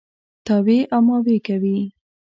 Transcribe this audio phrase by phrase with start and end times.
[0.45, 1.77] تاوې او ماوې کوي.